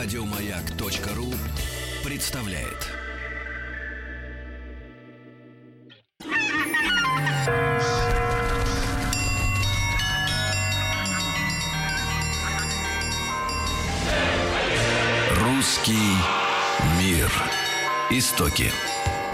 [0.00, 1.26] Радиомаяк.ру
[2.08, 2.86] представляет.
[15.40, 15.92] Русский
[17.00, 17.28] мир.
[18.10, 18.70] Истоки.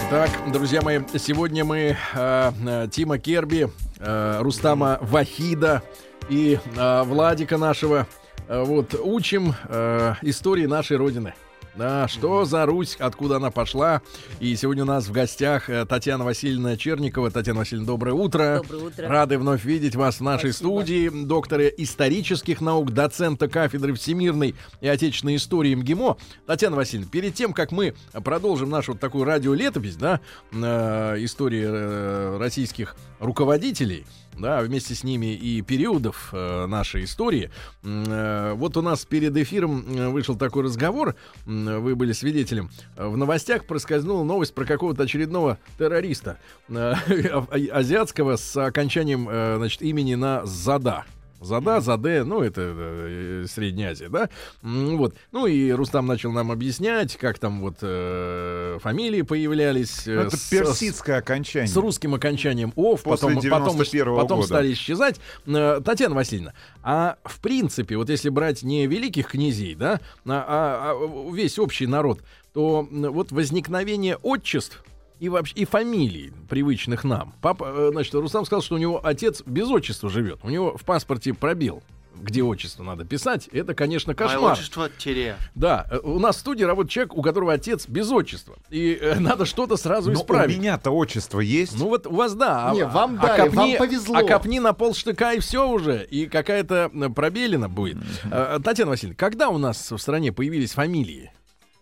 [0.09, 3.69] Так, друзья мои, сегодня мы э, э, Тима Керби,
[3.99, 5.83] э, Рустама Вахида
[6.27, 8.07] и э, Владика нашего
[8.47, 11.33] вот учим э, истории нашей родины.
[11.75, 14.01] Да, что за Русь, откуда она пошла.
[14.39, 17.31] И сегодня у нас в гостях э, Татьяна Васильевна Черникова.
[17.31, 18.61] Татьяна Васильевна, доброе утро.
[18.63, 19.07] Доброе утро.
[19.09, 20.69] Рады вновь видеть вас в нашей Спасибо.
[20.69, 21.25] студии.
[21.25, 26.15] Доктора исторических наук, доцента кафедры всемирной и отечественной истории МГИМО.
[26.45, 30.21] Татьяна Васильевна, перед тем, как мы продолжим нашу вот такую радиолетопись, да,
[30.53, 34.05] э, истории э, российских руководителей,
[34.37, 37.49] да, вместе с ними и периодов э, нашей истории.
[37.83, 42.69] Э, вот у нас перед эфиром э, вышел такой разговор, м, вы были свидетелем.
[42.97, 46.37] Э, В новостях проскользнула новость про какого-то очередного террориста
[46.69, 46.93] э,
[47.71, 51.05] азиатского с окончанием, э, значит, имени на Зада.
[51.45, 54.29] Зада, Заде, ну, это э, Средняя Азия, да?
[54.61, 55.15] Вот.
[55.31, 60.07] Ну, и Рустам начал нам объяснять, как там вот э, фамилии появлялись.
[60.07, 61.67] э, Это с- персидское окончание.
[61.67, 64.47] с русским окончанием ОВ, После потом, потом, 91-го потом года.
[64.47, 65.19] стали исчезать.
[65.45, 70.95] Э, Татьяна Васильевна, а в принципе, вот если брать не великих князей, да, а, а-
[70.99, 72.21] а весь общий народ,
[72.53, 74.83] то вот возникновение отчеств
[75.19, 77.33] и вообще и фамилий, привычных нам.
[77.41, 80.39] Папа, э, значит, Рустам сказал, что у него отец без отчества живет.
[80.43, 81.83] У него в паспорте пробел
[82.21, 84.53] где отчество надо писать, это, конечно, Мое кошмар.
[84.53, 85.35] отчество Тере.
[85.53, 88.55] Да, э, у нас в студии работает человек, у которого отец без отчества.
[88.69, 90.55] И э, надо что-то сразу Но исправить.
[90.57, 91.77] у меня-то отчество есть.
[91.77, 92.69] Ну вот у вас да.
[92.69, 94.15] а- Не, вам а дали, копни- вам повезло.
[94.17, 96.05] А копни на полштыка и все уже.
[96.09, 97.97] И какая-то м, пробелина будет.
[98.31, 101.31] А, Татьяна Васильевна, когда у нас в стране появились фамилии?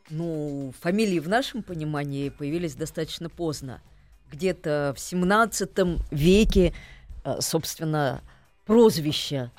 [0.09, 3.81] Ну, фамилии в нашем понимании появились достаточно поздно.
[4.31, 6.73] Где-то в 17 веке,
[7.23, 8.21] э, собственно,
[8.65, 9.51] прозвища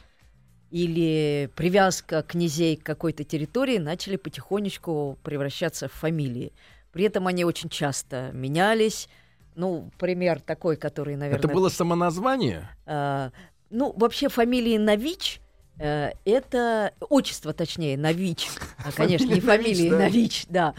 [0.71, 6.53] или привязка князей к какой-то территории начали потихонечку превращаться в фамилии.
[6.93, 9.09] При этом они очень часто менялись.
[9.55, 11.39] Ну, пример такой, который, наверное...
[11.39, 12.69] Это было самоназвание?
[12.87, 13.31] А,
[13.71, 15.44] ну, вообще фамилии Нович э,
[15.79, 18.49] это отчество, точнее, Нович.
[18.85, 19.99] А, конечно, не фамилии да.
[19.99, 20.75] Нович, да.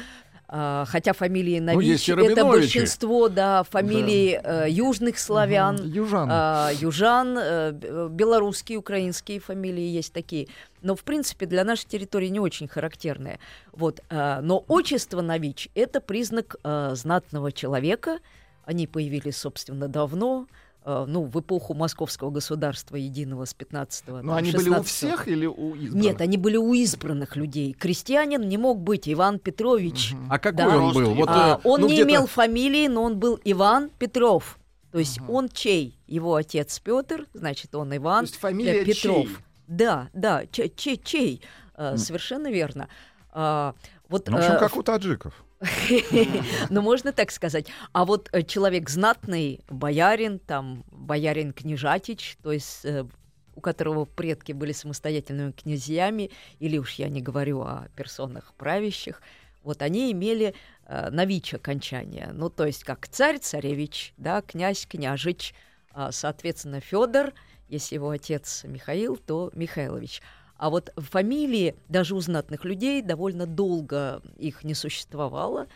[0.47, 5.75] А, хотя фамилии Нович есть и это большинство, да, фамилий э, южных славян.
[5.83, 6.29] Южан.
[6.31, 10.47] А, южан, э, белорусские, украинские фамилии есть такие.
[10.81, 13.39] Но, в принципе, для нашей территории не очень характерные.
[13.71, 14.01] Вот.
[14.09, 18.19] но отчество Нович— это признак знатного человека.
[18.65, 20.47] Они появились, собственно, давно.
[20.87, 25.47] А, ну, в эпоху Московского государства единого с 15 Но они были у всех или
[25.47, 26.03] у избранных?
[26.03, 27.73] Нет, они были у избранных людей.
[27.73, 30.13] Крестьянин не мог быть Иван Петрович.
[30.29, 30.77] А какой Да.
[30.77, 31.13] он был?
[31.15, 34.59] Вот, А, э, он ну, не имел фамилии, но он был Иван Петров.
[34.91, 35.99] То есть он чей?
[36.05, 39.25] Его отец Петр, значит, он То Иван есть фамилия э, Петров.
[39.25, 39.29] чей?
[39.67, 41.41] Да, да, че- че- чей?
[41.75, 42.87] Э, Совершенно верно.
[43.31, 43.73] А,
[44.07, 45.33] вот, Ну, в общем, э, как у таджиков.
[46.69, 47.67] Ну, можно так сказать.
[47.93, 53.05] А вот э, человек знатный, боярин, там, боярин Княжатич, то есть э,
[53.55, 59.21] у которого предки были самостоятельными князьями, или уж я не говорю о персонах правящих,
[59.63, 60.53] вот они имели
[60.85, 62.29] э, нович окончание.
[62.33, 65.53] Ну, то есть как царь, царевич, да, князь, княжич,
[65.91, 67.33] а, соответственно, Федор,
[67.69, 70.21] если его отец Михаил, то Михайлович.
[70.57, 75.67] А вот фамилии даже у знатных людей довольно долго их не существовало.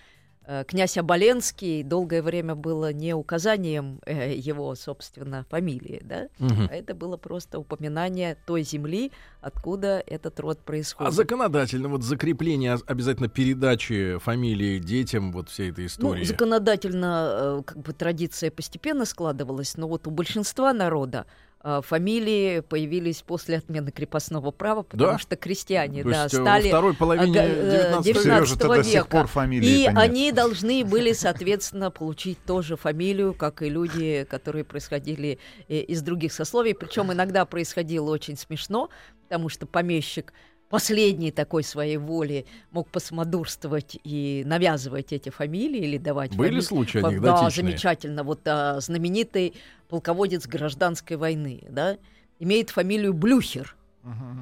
[0.46, 6.28] Э, Князь Оболенский долгое время было не указанием э, его, собственно, фамилии, да?
[6.40, 6.70] Мгм.
[6.72, 11.14] а это было просто упоминание той земли, откуда этот род А происходит.
[11.14, 16.24] законодательно, вот закрепление а- обязательно передачи фамилии детям, вот всей этой Ну, истории.
[16.24, 21.26] законодательно э, как бы традиция постепенно складывалась, но вот у большинства народа
[21.64, 25.20] фамилии появились после отмены крепостного права, потому Да?
[25.20, 28.68] что крестьяне То да, есть, э, во стали второй половине ага, э, 19 века.
[28.68, 29.98] До сих пор фамилии И нет.
[29.98, 36.32] они должны были, соответственно, получить тоже фамилию, как и люди, которые происходили э, из других
[36.32, 36.74] сословий.
[36.74, 38.90] Причем иногда происходило очень смешно,
[39.24, 40.34] потому что помещик
[40.70, 46.62] последний такой своей воли мог посмодурствовать и навязывать эти фамилии или давать Были фамилии.
[46.62, 47.52] случаи Фа- Да, анекдотичные?
[47.66, 48.24] замечательно.
[48.24, 49.56] Вот а, знаменитый
[49.90, 51.98] полководец гражданской войны, да,
[52.40, 53.76] имеет фамилию Блюхер.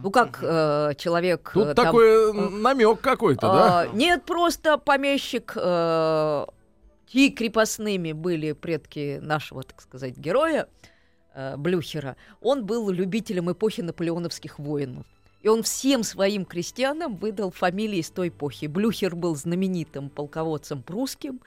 [0.04, 1.50] Ну как э, человек...
[1.54, 3.80] Тут э, там, такой намек какой-то, да?
[3.82, 6.46] а, Нет, просто помещик, э,
[7.08, 10.68] чьи крепостными были предки нашего, так сказать, героя
[11.34, 12.16] э, Блюхера.
[12.40, 15.04] Он был любителем эпохи наполеоновских войн.
[15.48, 18.66] И он всем своим крестьянам выдал фамилии с той эпохи.
[18.66, 21.40] Блюхер был знаменитым полководцем прусским,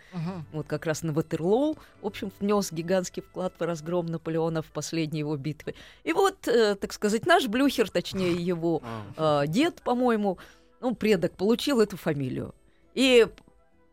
[0.54, 5.18] вот как раз на Ватерлоу, в общем, внес гигантский вклад в разгром Наполеона в последней
[5.18, 5.74] его битве.
[6.02, 8.80] И вот, э, так сказать, наш Блюхер, точнее его
[9.18, 10.38] э, дед, по-моему,
[10.80, 12.54] ну, предок, получил эту фамилию.
[12.94, 13.26] И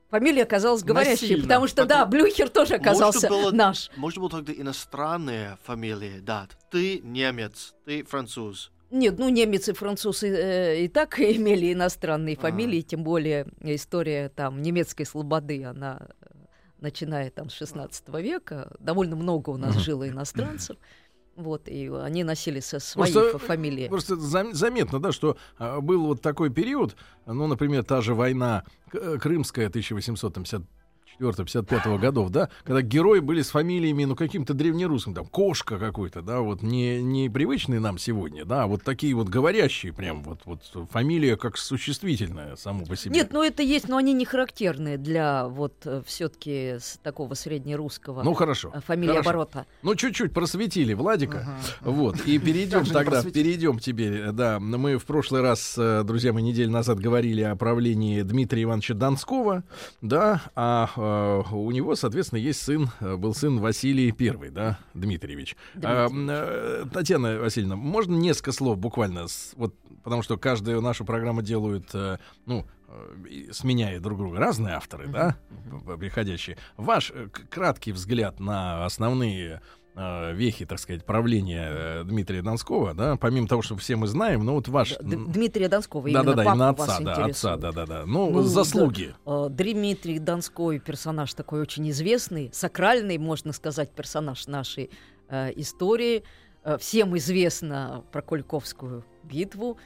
[0.10, 1.44] фамилия оказалась говорящей, Насильно.
[1.44, 3.92] потому что, да, Потом- Блюхер тоже оказался было- наш.
[3.98, 6.48] Может быть, тогда иностранные фамилии, да.
[6.72, 8.72] Ты немец, ты француз.
[8.90, 12.40] Нет, ну немец и француз и, э, и так имели иностранные А.
[12.40, 16.26] фамилии, тем более история там немецкой слободы, она э,
[16.80, 20.78] начиная там с 16 века, довольно много у нас жило иностранцев,
[21.36, 23.88] вот, и они носили со свои Просто- фа- фамилии.
[23.90, 26.96] Просто зам- заметно, да, что а, был вот такой период,
[27.26, 28.64] ну, например, та же война
[28.94, 29.18] э,
[31.20, 36.22] Крымская 1854-55 годов, да, когда герои были с фамилиями, ну, каким-то древнерусским, там, кошка какой-то,
[36.22, 40.42] да, вот не, не привычные нам сегодня, да, а вот такие вот говорящие прям, вот,
[40.46, 40.62] вот
[40.92, 43.16] фамилия как существительная само по себе.
[43.16, 45.74] Нет, ну это есть, но они не характерны для вот
[46.06, 48.72] все-таки такого среднерусского ну, хорошо.
[48.74, 49.30] э, фамилии хорошо.
[49.30, 49.66] оборота.
[49.82, 51.48] Ну, чуть-чуть просветили Владика.
[51.82, 52.20] Вот.
[52.26, 54.14] И перейдем тогда, перейдем теперь.
[54.20, 58.64] э, Да, мы в прошлый раз, э, друзья, мы неделю назад говорили о правлении Дмитрия
[58.64, 59.64] Ивановича Донского,
[60.02, 65.56] да, а э, у него, соответственно, есть сын, э, был сын Василий Первый, да, Дмитриевич.
[65.84, 71.06] А, м, э, Татьяна Васильевна, можно несколько слов буквально, с- вот, потому что каждую нашу
[71.06, 72.66] программу делают, э, ну,
[73.52, 75.38] сменяя друг друга разные авторы, да,
[76.00, 76.58] приходящие.
[76.78, 77.12] Ваш
[77.50, 79.62] краткий взгляд на основные
[79.98, 84.46] э, вехи, так сказать, правления э, Дмитрия Донского, да, помимо того, что все мы знаем,
[84.46, 84.96] ну вот ваш...
[84.98, 88.06] Д- Дмитрия Донского, да, именно да, да, именно вас отца, да, отца, да, да, да.
[88.06, 89.16] Ну, Ну, заслуги.
[89.26, 94.90] Э, Дмитрий Донской персонаж такой очень известный, сакральный, можно сказать, персонаж нашей
[95.30, 96.24] э, истории.
[96.80, 99.78] Всем известно про Куликовскую битву.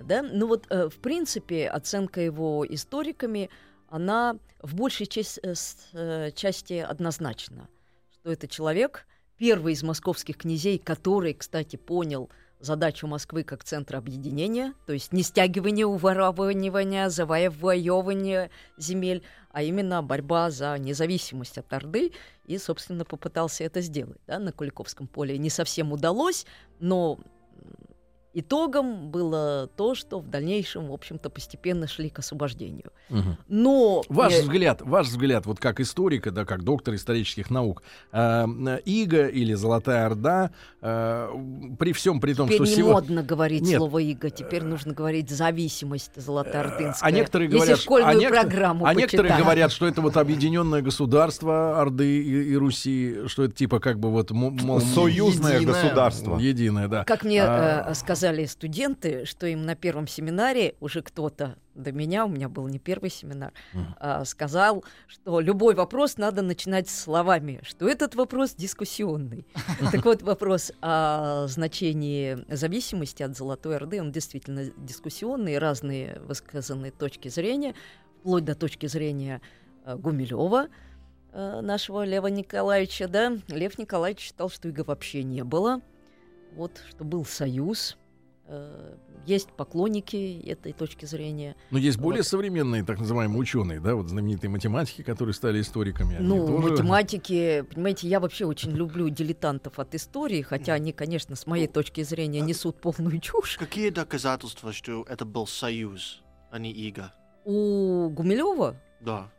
[0.00, 0.22] Да?
[0.22, 3.50] Ну вот, э, в принципе, оценка его историками,
[3.88, 5.40] она в большей части,
[5.94, 7.68] э, части однозначна,
[8.12, 9.06] что это человек,
[9.38, 12.28] первый из московских князей, который, кстати, понял
[12.60, 20.50] задачу Москвы как центра объединения, то есть не стягивание, уворовывание, завоевывание земель, а именно борьба
[20.50, 22.12] за независимость от Орды,
[22.46, 25.38] и, собственно, попытался это сделать да, на Куликовском поле.
[25.38, 26.46] Не совсем удалось,
[26.80, 27.18] но
[28.40, 32.92] итогом было то, что в дальнейшем, в общем-то, постепенно шли к освобождению.
[33.08, 33.36] Мгм.
[33.48, 34.02] Но...
[34.08, 37.82] Ваш э, взгляд, ваш взгляд, вот как историка, да, как доктор исторических наук,
[38.12, 38.46] э,
[38.84, 40.50] Ига или Золотая Орда,
[40.82, 41.28] э,
[41.78, 42.92] при всем при том, Теперь что не сегодня...
[42.92, 43.78] модно говорить Нет.
[43.78, 47.08] слово «иго», теперь нужно говорить «зависимость золотоордынская».
[47.08, 50.82] А некоторые Если говорят, школьную а некоторые- программу а некоторые говорят, что это вот объединенное
[50.82, 55.74] государство Орды и, и Руси, что это типа как бы вот мо- мол, Союзное единое.
[55.82, 56.38] государство.
[56.38, 57.04] единое, да.
[57.04, 62.26] Как мне А, э, сказали студенты, что им на первом семинаре уже кто-то до меня,
[62.26, 63.52] у меня был не первый семинар,
[63.98, 69.46] а, сказал, что любой вопрос надо начинать словами, что этот вопрос дискуссионный.
[69.92, 77.28] Так вот, вопрос о значении зависимости от Золотой Орды, он действительно дискуссионный, разные высказанные точки
[77.28, 77.74] зрения,
[78.20, 79.40] вплоть до точки зрения
[79.84, 80.68] э, Гумилева,
[81.32, 85.80] э, нашего Лева Николаевича, да, Лев Николаевич считал, что иго вообще не было,
[86.54, 87.96] вот, что был союз,
[89.26, 91.54] есть поклонники этой точки зрения.
[91.70, 92.26] Ну, есть более вот.
[92.26, 96.16] современные, так называемые ученые, да, вот знаменитые математики, которые стали историками.
[96.18, 101.46] Ну, тоже- математики, понимаете, я вообще очень люблю дилетантов от истории, хотя они, конечно, с
[101.46, 103.56] моей точки зрения несут полную чушь.
[103.58, 107.12] Какие доказательства, что это был союз, а не иго?
[107.44, 109.30] У Гумилева Да.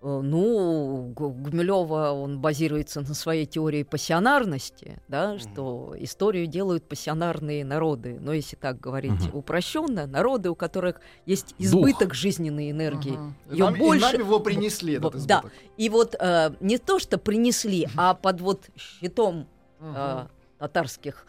[0.00, 5.38] Э, Ну, Гу- Гумилева, он базируется на своей теории пассионарности, да, Мгм.
[5.40, 8.18] что историю делают пассионарные народы.
[8.20, 9.34] Но если так говорить Мгм.
[9.38, 13.18] упрощенно, народы, у которых есть избыток жизненной энергии.
[13.50, 15.38] И Её нам- и больше- нам его принесли, этот Вот, да.
[15.40, 15.52] избыток.
[15.76, 19.46] И вот э, не то, что принесли, а под вот щитом
[19.80, 20.26] э,
[20.58, 21.26] татарских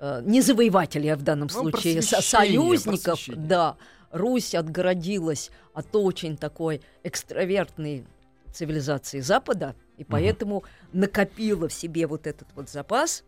[0.00, 3.46] э, не завоевателей, а в данном Ну, случае союзников, просвещение.
[3.46, 3.76] да,
[4.16, 8.06] Русь отгородилась от очень такой экстравертной
[8.52, 13.24] цивилизации Запада, и поэтому накопила в себе вот этот вот запас,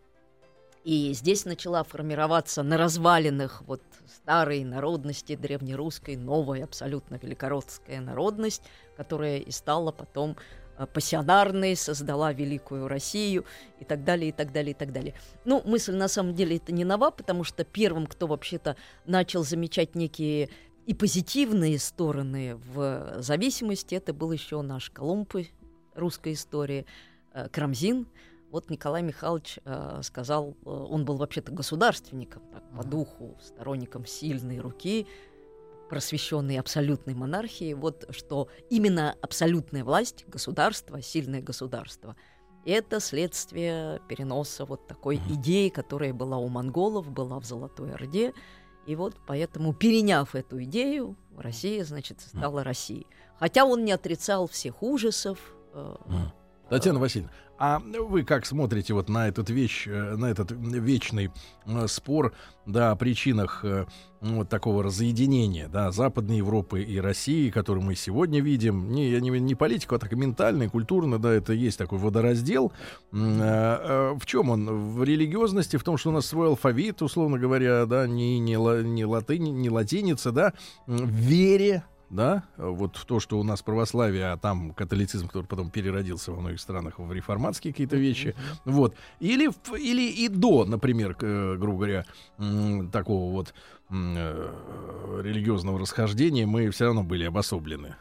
[0.83, 8.63] и здесь начала формироваться на развалинах вот старой народности древнерусской, новая абсолютно великородская народность,
[8.95, 10.37] которая и стала потом
[10.77, 13.45] э, пассионарной, создала великую Россию
[13.79, 15.13] и так далее, и так далее, и так далее.
[15.43, 19.95] Ну, мысль на самом деле это не нова, потому что первым, кто вообще-то начал замечать
[19.95, 20.49] некие
[20.89, 25.35] и позитивные стороны в зависимости, это был еще наш Колумб
[25.93, 26.87] русской истории,
[27.31, 28.07] э, Крамзин.
[28.49, 34.59] Вот Николай Михайлович э, сказал, э, он был вообще-то государственником, так, по духу, сторонником сильной
[34.59, 35.05] руки,
[35.91, 42.15] просвещенной абсолютной монархии, вот что именно абсолютная власть, государство, сильное государство,
[42.65, 48.33] это следствие переноса вот такой идеи, которая была у монголов, была в Золотой Орде,
[48.85, 53.07] и вот поэтому, переняв эту идею, Россия, значит, стала Россией.
[53.37, 55.39] Хотя он не отрицал всех ужасов.
[55.73, 55.95] э,
[56.69, 61.29] Татьяна Васильевна, а вы как смотрите вот на этот вещь, э, на этот вечный
[61.65, 62.33] э, спор,
[62.65, 63.85] да, о причинах э,
[64.21, 69.19] ну, вот такого разъединения, да, Западной Европы и России, который мы сегодня видим, не, я
[69.19, 72.71] не, не политику, а так и ментально, и культурно, да, это есть такой водораздел.
[73.11, 74.93] В чем он?
[74.93, 79.05] В религиозности, в том, что у нас свой алфавит, условно говоря, да, не, не, не,
[79.05, 80.53] латынь, не латиница, да,
[80.85, 86.31] в вере, да, вот то, что у нас православие, а там католицизм, который потом переродился
[86.31, 88.35] во многих странах в реформатские какие-то вещи,
[88.65, 92.05] вот, или, или и до, например, э, грубо говоря,
[92.91, 93.53] такого вот
[93.89, 97.95] э, религиозного расхождения, мы все равно были обособлены.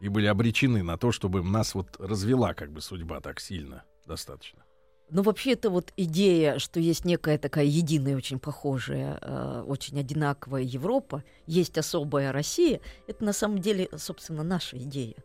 [0.00, 4.62] И были обречены на то, чтобы нас вот развела как бы судьба так сильно достаточно.
[5.10, 10.62] Ну, вообще, это вот идея, что есть некая такая единая, очень похожая, э, очень одинаковая
[10.62, 15.16] Европа, есть особая Россия, это на самом деле, собственно, наша идея.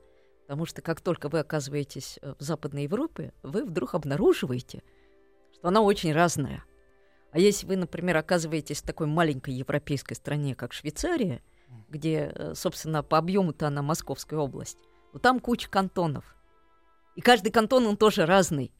[0.42, 4.84] Потому что как только вы оказываетесь э, в Западной Европе, вы вдруг обнаруживаете,
[5.54, 6.64] что она очень разная.
[7.32, 11.42] А если вы, например, оказываетесь в такой маленькой европейской стране, как Швейцария,
[11.88, 14.78] где, э, собственно, по объему-то она Московская область,
[15.14, 16.36] то там куча кантонов.
[17.16, 18.72] И каждый кантон, он тоже разный.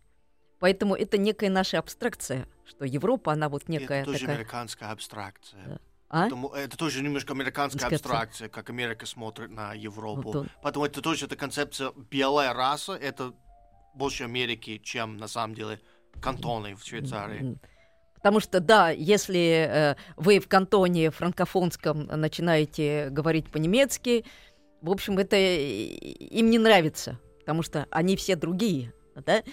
[0.60, 4.36] Поэтому это некая наша абстракция, что Европа, она вот некая это тоже такая...
[4.36, 5.64] американская абстракция.
[5.66, 5.80] Да.
[6.10, 6.24] А?
[6.24, 8.02] Потому это тоже немножко американская Сказать.
[8.02, 10.22] абстракция, как Америка смотрит на Европу.
[10.24, 10.50] Вот он.
[10.64, 13.34] Поэтому это тоже эта концепция белая раса, это
[13.94, 15.80] больше Америки, чем на самом деле
[16.20, 17.60] кантоны в Швейцарии.
[18.16, 24.26] Потому что, да, если э, вы в кантоне франкофонском начинаете говорить по-немецки,
[24.82, 28.94] в общем, это им не нравится, потому что они все другие,
[29.26, 29.44] да?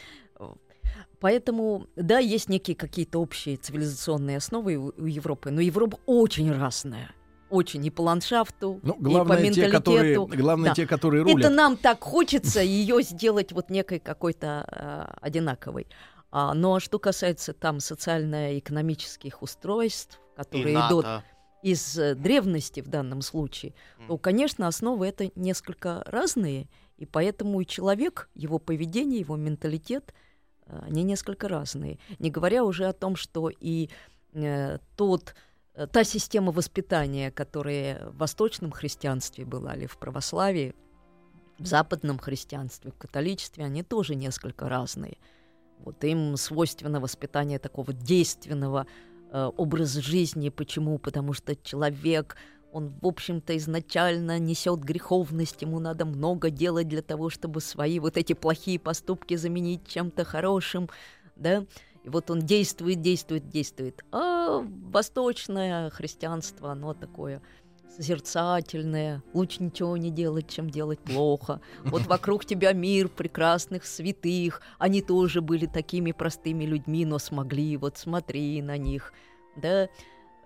[1.27, 7.11] Поэтому, да, есть некие какие-то общие цивилизационные основы у, у Европы, но Европа очень разная.
[7.51, 9.73] Очень и по ландшафту, Ну, и по главное, те, менталитету.
[9.77, 10.75] которые, главное, Да.
[10.77, 11.53] те, которые Это рулят.
[11.53, 15.89] нам так хочется ее сделать вот некой какой-то э, одинаковой.
[16.31, 21.25] А, но что касается там социально-экономических устройств, И которые идут НАТО.
[21.65, 23.75] из э, древности в данном случае,
[24.07, 26.69] то, конечно, основы это несколько разные,
[26.99, 30.15] и поэтому и человек, его поведение, его менталитет,
[30.67, 31.99] они несколько разные.
[32.19, 33.89] Не говоря уже о том, что и
[34.33, 35.35] э, тот
[35.75, 40.75] э, та система воспитания, которая в восточном христианстве была или в православии,
[41.59, 45.17] в западном христианстве, в католичестве, они тоже несколько разные.
[45.79, 48.87] Вот им свойственно воспитание такого действенного
[49.31, 50.49] э, образа жизни.
[50.49, 50.99] Почему?
[50.99, 52.37] Потому что человек,
[52.73, 58.17] он, в общем-то, изначально несет греховность, ему надо много делать для того, чтобы свои вот
[58.17, 60.89] эти плохие поступки заменить чем-то хорошим,
[61.37, 61.65] да?
[62.05, 64.05] И вот он действует, действует, действует.
[64.13, 67.43] А восточное христианство, оно такое
[67.97, 71.61] созерцательное, лучше ничего не делать, чем делать плохо.
[71.85, 77.97] Вот вокруг тебя мир прекрасных святых, они тоже были такими простыми людьми, но смогли, вот
[77.97, 79.13] смотри на них,
[79.57, 79.89] да.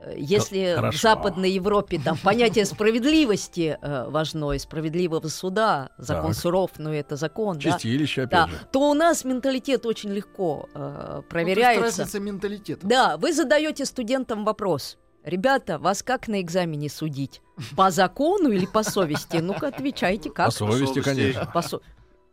[0.02, 0.98] Э, Если в Хорошо.
[1.08, 6.40] Западной Европе там понятие справедливости э, важно, и справедливого суда, закон Так.
[6.40, 8.58] суров, но это закон, да, Чистилище, опять да, же.
[8.72, 11.82] то у нас менталитет очень легко э, Ну, то есть проверяется.
[12.02, 12.86] разница менталитета.
[12.86, 14.96] Да, вы задаете студентам вопрос.
[15.22, 17.42] Ребята, вас как на экзамене судить?
[17.76, 19.36] По закону или по совести?
[19.36, 20.46] Ну-ка, отвечайте, как?
[20.46, 21.02] По совести, совести.
[21.02, 21.46] конечно.
[21.52, 21.80] По со-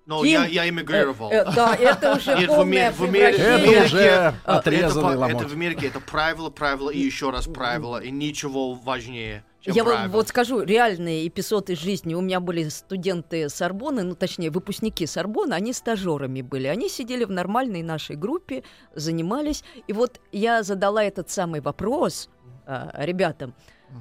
[0.07, 0.41] Но Ким?
[0.43, 1.29] я, я эмигрировал.
[1.31, 3.75] Э, э, да, это уже Нет, в полное в Америке- превращение.
[3.75, 5.35] Это уже отрезанный это, ломоть.
[5.41, 9.83] это в Америке это правило, правило и еще раз правило, и ничего важнее, чем Я
[9.83, 10.07] правило.
[10.09, 12.13] вот скажу, реальные эпизоды из жизни.
[12.13, 16.67] У меня были студенты Сорбоны, ну, точнее, выпускники Сорбона, они стажерами были.
[16.67, 18.63] Они сидели в нормальной нашей группе,
[18.95, 19.65] занимались.
[19.87, 22.29] И вот я задала этот самый вопрос
[22.65, 23.53] а, ребятам.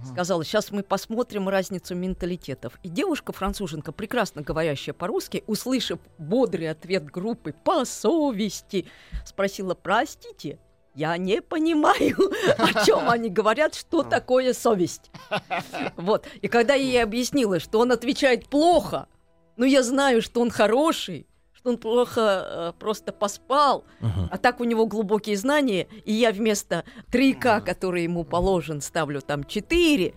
[0.05, 2.79] Сказала, сейчас мы посмотрим разницу менталитетов.
[2.83, 8.87] И девушка-француженка, прекрасно говорящая по-русски, услышав бодрый ответ группы «по совести»,
[9.25, 10.59] спросила, простите,
[10.97, 15.11] я не понимаю, о чем они говорят, что такое совесть.
[15.97, 16.27] Вот.
[16.41, 19.09] И когда я ей объяснила, что он отвечает плохо,
[19.57, 21.27] но я знаю, что он хороший,
[21.67, 24.29] что он плохо э, просто поспал, Мгм.
[24.31, 29.43] а так у него глубокие знания, и я вместо 3К, который ему положен, ставлю там
[29.45, 30.15] 4,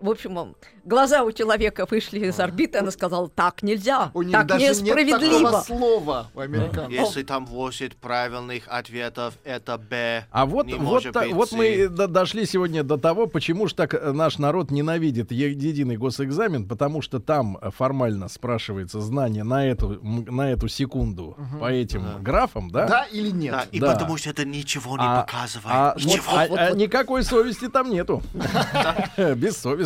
[0.00, 4.46] в общем, глаза у человека вышли из орбиты, она сказала, так нельзя, У них так
[4.46, 5.62] даже нет несправедливо.
[5.66, 6.90] слова у американцев.
[6.92, 10.26] Если там 8 правильных ответов, это Б.
[10.30, 13.66] А вот, не вот, может та- быть вот мы до- дошли сегодня до того, почему
[13.68, 19.44] же так э, наш народ ненавидит единый госэкзамен, потому что там э, формально спрашивается знание
[19.44, 22.18] на эту, на эту секунду по этим Да.
[22.20, 22.86] графам, да?
[22.86, 23.52] Да или нет?
[23.52, 23.92] Да, и Да.
[23.94, 25.66] потому что это ничего не А- показывает.
[25.70, 26.22] А, вот- Ничего.
[26.28, 26.78] а- вот- а вот.
[26.78, 28.22] никакой совести там нету.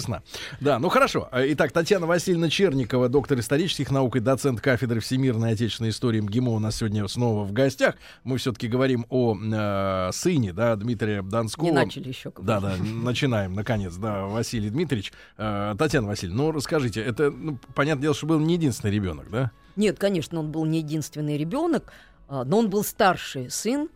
[0.03, 0.23] Бессовестно.
[0.61, 1.29] Да, ну хорошо.
[1.33, 6.59] Итак, Татьяна Васильевна Черникова, доктор исторических наук и доцент кафедры всемирной отечественной истории МГИМО у
[6.59, 7.97] нас сегодня снова в гостях.
[8.25, 11.65] Мы все-таки говорим о э, сыне, да, Дмитрия Донского.
[11.65, 12.33] Не начали еще.
[12.39, 15.13] Да, да, начинаем, наконец, да, Василий Дмитриевич.
[15.37, 19.51] Э, Татьяна Васильевна, ну расскажите, это, ну, понятное дело, что был не единственный ребенок, да?
[19.77, 21.93] Нет, конечно, он был не единственный ребенок,
[22.29, 23.89] а, но он был старший сын,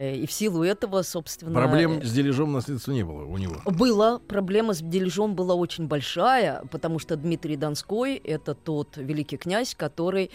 [0.00, 1.52] и в силу этого, собственно...
[1.52, 3.56] Проблем э, с дележом наследства не было у него.
[3.66, 9.74] Была проблема с дележом была очень большая, потому что Дмитрий Донской это тот великий князь,
[9.74, 10.30] который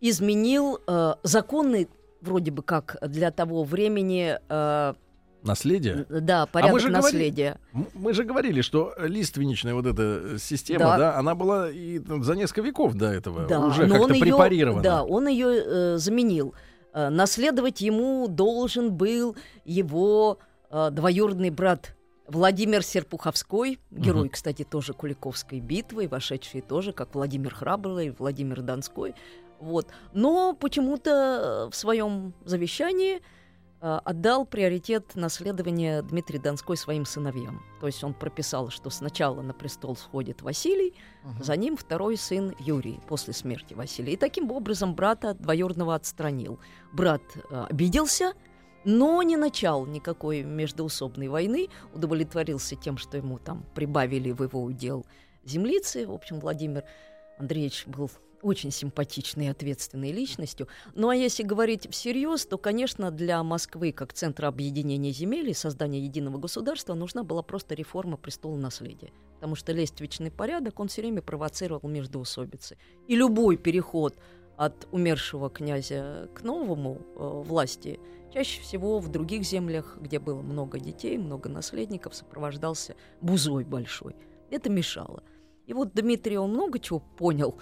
[0.00, 1.88] изменил э, законы
[2.22, 4.94] вроде бы как для того времени, э,
[5.42, 6.06] Наследие?
[6.08, 7.58] да, порядок мы же говорили- наследия.
[7.74, 10.02] М- Мы же говорили, что лиственничная вот эта
[10.34, 10.96] э, система, Да.
[10.98, 14.82] да, она была и там, за несколько веков до этого Да, уже как-то препарирована.
[14.82, 16.54] Да, он ее заменил.
[16.92, 20.38] Э, наследовать ему должен был его
[20.70, 21.94] э, двоюродный брат
[22.28, 29.14] Владимир Серпуховской, герой, кстати, тоже Куликовской битвы, вошедший тоже, как Владимир Храбрый, Владимир Донской.
[29.58, 29.88] Вот.
[30.12, 33.22] Но почему-то в своем завещании
[33.82, 37.62] отдал приоритет наследования Дмитрий Донской своим сыновьям.
[37.80, 40.94] То есть он прописал, что сначала на престол сходит Василий,
[41.40, 44.12] за ним второй сын Юрий после смерти Василия.
[44.12, 46.60] И таким образом брата двоюродного отстранил.
[46.92, 48.34] Брат э, обиделся,
[48.84, 55.06] но не начал никакой междоусобной войны, удовлетворился тем, что ему там прибавили в его удел
[55.44, 56.06] землицы.
[56.06, 56.84] В общем, Владимир
[57.38, 58.10] Андреевич был
[58.42, 60.68] очень симпатичной и ответственной личностью.
[60.94, 66.00] Ну а если говорить всерьез, то, конечно, для Москвы как центра объединения земель и создания
[66.00, 69.12] единого государства нужна была просто реформа престола наследия.
[69.36, 72.76] Потому что лествичный порядок, он все время провоцировал междоусобицы.
[73.08, 74.16] И любой переход
[74.56, 77.98] от умершего князя к новому э, власти
[78.32, 84.14] чаще всего в других землях, где было много детей, много наследников, сопровождался бузой большой.
[84.50, 85.22] Это мешало.
[85.66, 87.56] И вот Дмитрий, он много чего понял.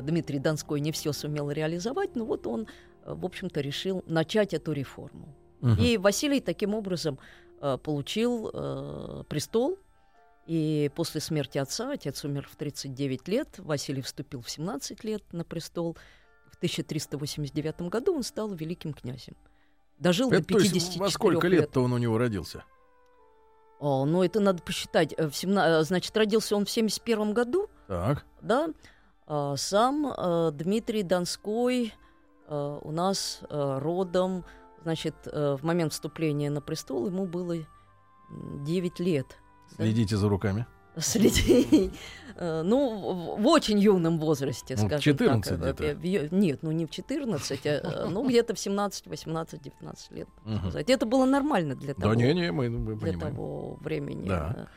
[0.00, 2.66] Дмитрий Донской не все сумел реализовать, но вот он,
[3.04, 5.34] э, в общем-то, решил начать эту реформу.
[5.60, 5.76] Мгм.
[5.80, 7.18] И Василий таким образом
[7.60, 9.78] э, получил э, престол.
[10.46, 15.44] И после смерти отца, отец умер в 39 лет, Василий вступил в 17 лет на
[15.44, 15.96] престол.
[16.50, 19.36] В 1389 году он стал великим князем.
[19.98, 21.60] Дожил Это, до то есть 54 во сколько лет.
[21.60, 22.64] лет-то он у него родился?
[23.78, 25.14] О, ну, это надо посчитать.
[25.16, 28.24] Э, В 17 значит, родился он в 71 году, Так.
[28.40, 28.68] да?
[29.26, 31.94] А сам э, Дмитрий Донской
[32.48, 34.44] э, у нас родом,
[34.82, 37.54] значит, в момент вступления на престол ему было
[38.30, 39.26] м, 9 лет.
[39.78, 39.84] Да.
[39.84, 40.66] Следите за руками.
[40.94, 41.90] Среди,
[42.36, 45.78] э, ну, в, очень юном возрасте, Ну, скажем 14 так.
[45.78, 46.34] где-то.
[46.34, 50.28] Нет, ну не в 14, а, ну где-то в 17, 18, 19 лет.
[50.58, 50.90] Сказать.
[50.90, 53.34] Это было нормально для того, Да не-не, мы, мы для понимаем.
[53.36, 54.28] того времени.
[54.28, 54.68] Да.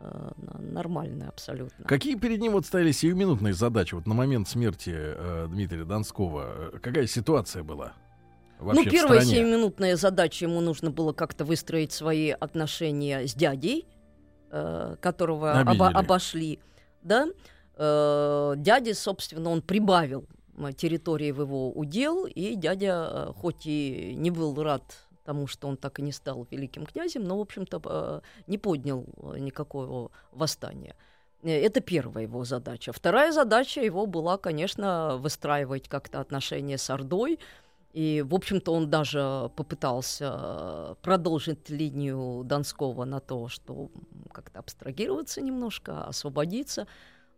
[0.00, 1.84] Э, э, н- Нормально абсолютно.
[1.84, 3.94] Какие перед ним вот стояли сиюминутные задачи?
[3.94, 7.92] Вот на момент смерти э, Дмитрия Донского, э, какая ситуация была?
[8.58, 13.86] Вообще ну, первая сиюминутная задача ему нужно было как-то выстроить свои отношения с дядей,
[14.50, 15.92] э, которого Обидели.
[15.94, 16.58] обошли.
[17.02, 17.28] Да?
[17.76, 20.26] Э, дяде, собственно, он прибавил
[20.58, 24.82] м, территории в его удел, и дядя, э, хоть и не был рад
[25.30, 29.04] тому, что он так и не стал великим князем, но, в общем-то, э, не поднял
[29.04, 30.94] э, никакого восстания.
[31.44, 32.92] Э, Это первая его задача.
[32.92, 37.38] Вторая задача его была, конечно, выстраивать как-то отношения с Ордой,
[37.92, 43.88] и, в общем-то, он даже попытался продолжить линию Донского на то, что
[44.32, 46.86] как-то абстрагироваться немножко, освободиться.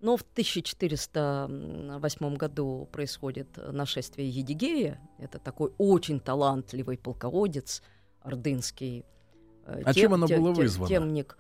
[0.03, 5.01] Но в 1408 году происходит нашествие Едигея.
[5.19, 7.83] Это такой очень талантливый полководец
[8.21, 9.05] ордынский.
[9.65, 10.89] э, А тем- чем оно те- было вызвано?
[10.89, 11.39] Темник.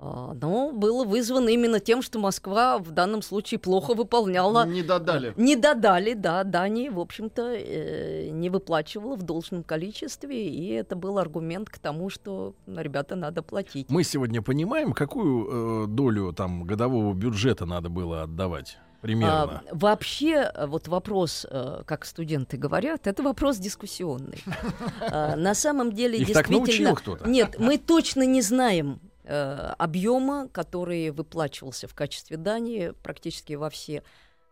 [0.00, 5.34] А, Но было вызвано именно тем, что Москва в данном случае плохо выполняла Не додали.
[5.36, 11.18] не додали, да, Дани, в общем-то, э, не выплачивала в должном количестве, и это был
[11.18, 13.90] аргумент к тому, что ну, ребята надо платить.
[13.90, 19.62] Мы сегодня понимаем, какую э, долю там годового бюджета надо было отдавать примерно.
[19.68, 21.44] А, вообще, э, вот вопрос,
[21.86, 24.44] как студенты говорят, это вопрос дискуссионный.
[25.00, 26.90] А, На самом деле, Их так действительно...
[26.90, 27.28] научил кто-то.
[27.28, 34.02] Нет, мы точно не знаем, э, объема, который выплачивался в качестве дани практически во все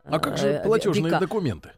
[0.04, 1.20] А как же э, платежные века.
[1.20, 1.70] документы?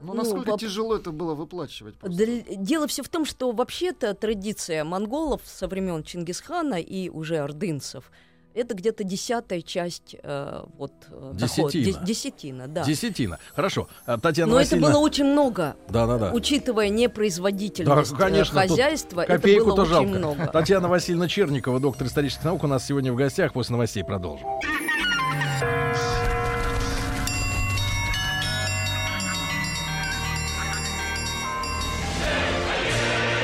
[0.00, 1.96] Ну, Ну, насколько воп- тяжело это было выплачивать?
[1.96, 2.16] просто?
[2.56, 8.10] Дело все в том, что вообще-то традиция монголов со времен Чингисхана и уже ордынцев
[8.54, 11.72] это где-то десятая часть э, вот э, дохода.
[11.72, 11.84] Десятина.
[12.00, 12.84] Де- десятина, да.
[12.84, 13.38] Десятина.
[13.54, 13.88] Хорошо.
[14.06, 14.90] А, Татьяна Но это Васильевна...
[14.92, 16.32] было очень много, Да-да-да.
[16.32, 19.20] учитывая непроизводительность Да, конечно, э, тут хозяйства.
[19.22, 20.08] Это было очень жалко.
[20.08, 20.46] много.
[20.46, 23.52] Татьяна Васильевна Черникова, доктор исторических наук, у нас сегодня в гостях.
[23.52, 24.46] После новостей продолжим.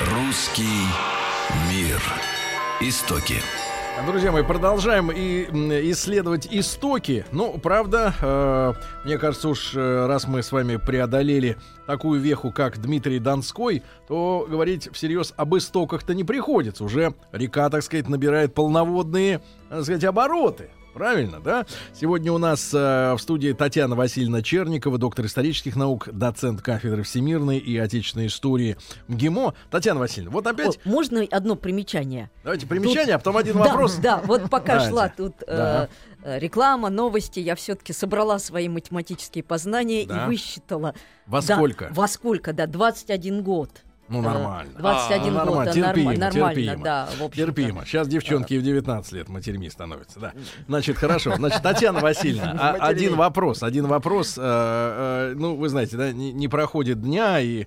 [0.07, 0.87] Русский
[1.71, 2.01] мир.
[2.81, 3.43] Истоки.
[4.07, 5.45] Друзья мои, продолжаем и
[5.93, 7.27] исследовать истоки.
[7.33, 8.73] Ну, правда, э,
[9.05, 14.47] мне кажется, уж э, раз мы с вами преодолели такую веху, как Дмитрий Донской, то
[14.49, 16.83] говорить всерьез об истоках-то не приходится.
[16.85, 20.71] Уже река, так сказать, набирает полноводные, так сказать, обороты.
[20.95, 21.67] Правильно, да?
[21.95, 27.59] Сегодня у нас э, в студии Татьяна Васильевна Черникова, доктор исторических наук, доцент кафедры всемирной
[27.59, 28.77] и отечественной истории
[29.09, 29.55] МГИМО.
[29.71, 32.31] Татьяна Васильевна, вот опять, О, можно одно примечание?
[32.43, 33.97] давайте примечание, а потом один Да, вопрос.
[33.97, 34.91] Да, вот пока Давайте.
[34.91, 35.89] шла тут э, Да.
[36.25, 40.25] э, реклама, новости, я все-таки собрала свои математические познания Да.
[40.25, 40.95] и высчитала.
[41.27, 41.89] Во Да, сколько?
[41.93, 43.71] Во сколько, да, 21 год.
[44.11, 44.73] Ну, Э, нормально.
[44.77, 46.85] 21 А, год, нормально, да, терпимо, норма- нормально, терпимо.
[46.85, 47.37] да, в общем-то.
[47.37, 47.85] Терпимо.
[47.87, 50.33] Сейчас девчонки в 19 лет матерьми становятся, да.
[50.67, 51.37] Значит, хорошо.
[51.37, 54.37] Значит, Татьяна Васильевна, а- один вопрос, один вопрос.
[54.37, 57.67] э, э, Ну, вы знаете, да, не проходит дня, и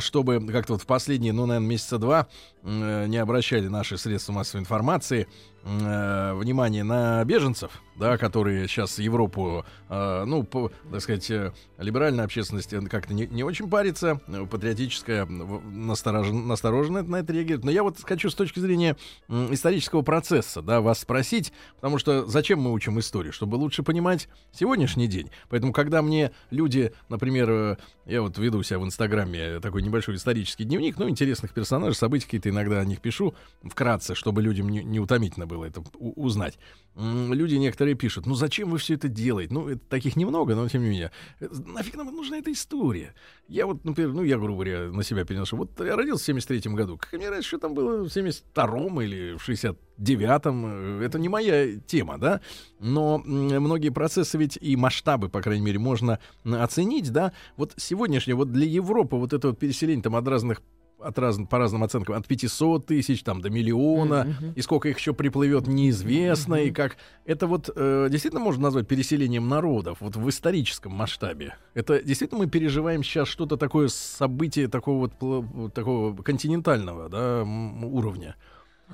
[0.00, 2.26] чтобы как-то вот в последние, ну, наверное, месяца два
[2.64, 5.28] э, не обращали наши средства массовой информации
[5.66, 12.24] э, внимание на беженцев, да, которые сейчас Европу, э, ну, по, так сказать, э, либеральная
[12.24, 17.64] общественность э, как-то не, не очень парится, э, патриотическая насторожен, настороженно на это реагирует.
[17.64, 18.96] Но я вот хочу с точки зрения
[19.28, 23.32] исторического процесса, да, вас спросить, потому что зачем мы учим историю?
[23.32, 25.30] Чтобы лучше понимать сегодняшний день.
[25.48, 30.98] Поэтому, когда мне люди, например, я вот веду себя в Инстаграме такой небольшой исторический дневник,
[30.98, 35.46] ну, интересных персонажей, событий какие-то иногда о них пишу, вкратце, чтобы людям не, не утомительно
[35.46, 36.58] было это у- узнать.
[36.94, 39.52] Люди некоторые пишут, ну зачем вы все это делаете?
[39.52, 41.12] Ну, это, таких немного, но тем не менее.
[41.40, 43.14] Э, Нафиг нам нужна эта история?
[43.48, 45.56] Я вот, например, ну, я, грубо говоря, на себя переношу.
[45.58, 46.96] Вот я родился в 73 году.
[46.98, 50.66] Как мне что там было в 72-м или в 69-м.
[51.00, 52.40] Э, Это не моя тема, да?
[52.80, 57.32] Но многие процессы ведь и масштабы, по крайней мере, можно оценить, да?
[57.56, 60.62] Вот сегодняшнее, вот для Европы вот это вот переселение там от разных
[60.98, 65.12] от раз, по разным оценкам, от 500 тысяч там, до миллиона, и сколько их еще
[65.12, 66.96] приплывет, неизвестно, и как...
[67.24, 71.56] Это вот э, действительно можно назвать переселением народов, вот в историческом масштабе.
[71.74, 78.36] Это действительно мы переживаем сейчас что-то такое, событие такого вот, такого континентального да, уровня.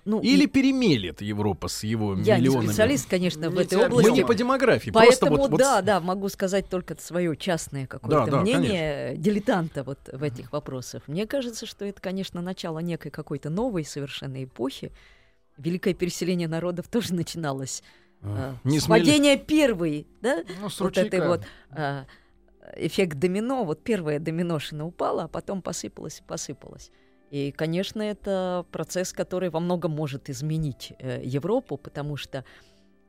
[0.05, 2.67] Ну, Или и перемелет Европа с его я не миллионами.
[2.69, 4.09] специалист, конечно, в Не этой области.
[4.11, 7.87] Мы не по демографии, просто Поэтому, вот, вот да, да, могу сказать только свое частное
[7.87, 11.03] какое-то Да, да, мнение дилетанта вот в этих вопросах.
[11.07, 14.93] Мне кажется, что это, конечно, начало некой какой-то новой совершенно эпохи.
[15.59, 17.83] Великое переселение народов тоже начиналось
[18.23, 21.29] А, э, не с падения первой, да, Ну, с вот этой ручейка.
[21.29, 21.43] вот
[21.77, 22.05] э,
[22.77, 23.65] эффект домино.
[23.65, 26.91] Вот первая доминошина упала, а потом посыпалась и посыпалась.
[27.33, 32.45] И, конечно, это процесс, который во многом может изменить э, Европу, потому что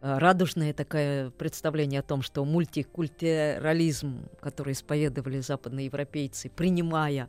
[0.02, 7.28] э, радужное такое представление о том, что мультикультурализм, который исповедовали западные европейцы, принимая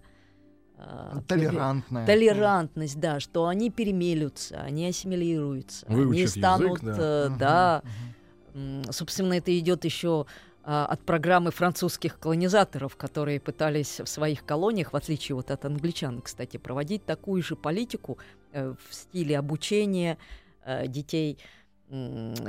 [0.79, 2.07] э, Толерантная.
[2.07, 6.97] толерантность, да, что они перемелются, они ассимилируются, они Выучат язык, станут, да.
[6.97, 8.15] э, да, мгм.
[8.55, 14.93] М, Собственно, это идет еще а, от программы французских колонизаторов, которые пытались в своих колониях,
[14.93, 18.19] в отличие вот от англичан, кстати, проводить такую же политику
[18.53, 20.17] э, в стиле обучения
[20.65, 21.39] э, детей,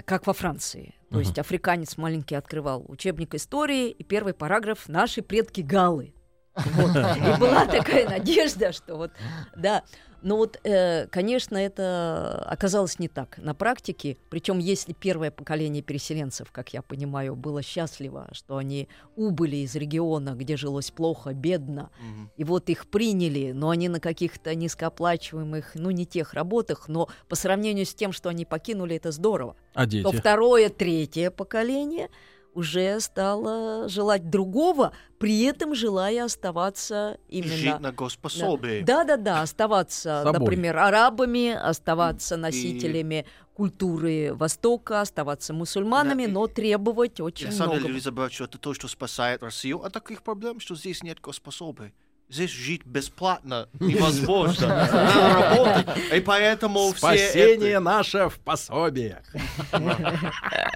[0.05, 0.95] как во Франции.
[1.09, 1.19] То Мгм.
[1.19, 6.14] есть африканец маленький открывал учебник истории, и первый параграф «Наши предки галы».
[6.55, 6.95] Вот.
[6.95, 9.11] И была такая надежда, что вот,
[9.55, 9.83] да.
[10.21, 14.17] Но вот, э, конечно, это оказалось не так на практике.
[14.31, 20.31] Причем, если первое поколение переселенцев, как я понимаю, было счастливо, что они убыли из региона,
[20.31, 21.91] где жилось плохо, бедно,
[22.37, 27.35] и вот их приняли, но они на каких-то низкооплачиваемых, ну, не тех работах, но по
[27.35, 30.15] сравнению с тем, что они покинули, это здорово А то дети?
[30.15, 32.09] второе, третье поколение
[32.55, 37.53] уже стало желать другого, при этом желая оставаться именно...
[37.53, 38.83] Жить на госпособие.
[38.83, 40.39] Да, да, да, оставаться, Собой.
[40.39, 47.71] например, арабами, оставаться носителями культуры Востока, оставаться мусульманами, Да, и- но требовать очень На самом
[47.73, 47.93] деле, много.
[47.93, 51.93] вы забываете, что это то, что спасает Россию от таких проблем, что здесь нет госпособий.
[52.29, 54.67] Здесь жить бесплатно невозможно.
[54.67, 55.87] Надо работать.
[56.15, 56.97] И поэтому все...
[56.97, 59.23] Спасение это- наше в пособиях.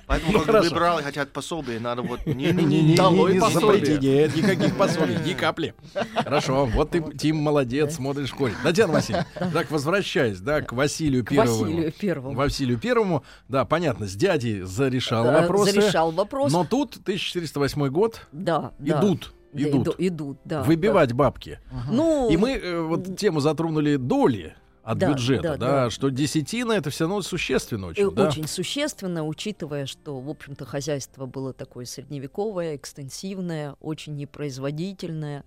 [0.07, 2.25] Поэтому, Ну, когда либералы хотят пособие, надо вот...
[2.25, 2.81] Не, не, Не-не-не.
[2.95, 5.73] не, не запрети, нет, никаких пособий, ни капли.
[6.15, 8.55] Хорошо, вот ты, Тим, молодец, смотришь в корень.
[8.63, 11.61] Татьяна Васильевна, так, возвращаясь, да, к Василию Первому.
[11.63, 12.35] Василию Первому.
[12.35, 15.73] Василию Первому, да, понятно, с дядей зарешал вопросы.
[15.73, 16.51] Зарешал вопрос.
[16.51, 18.71] Но тут 1408 год, да.
[18.79, 20.63] идут, Да, идут, иду- идут, да.
[20.63, 21.59] выбивать бабки.
[21.71, 21.83] да.
[21.91, 25.89] Ну, И мы э, вот тему затронули доли от Да, бюджета, да, да, да.
[25.89, 28.27] что десятина это все равно существенно э, очень, да?
[28.27, 35.43] очень существенно, учитывая, что, в общем-то, хозяйство было такое средневековое, экстенсивное, очень непроизводительное.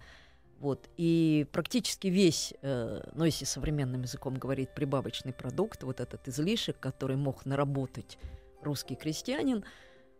[0.60, 0.88] Вот.
[0.96, 7.16] И практически весь, э, ну, если современным языком говорить, прибавочный продукт, вот этот излишек, который
[7.16, 8.18] мог наработать
[8.62, 9.62] русский крестьянин, э,